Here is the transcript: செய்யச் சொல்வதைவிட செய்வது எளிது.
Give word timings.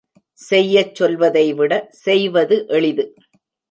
செய்யச் 0.39 0.95
சொல்வதைவிட 0.95 1.71
செய்வது 1.91 2.67
எளிது. 2.67 3.05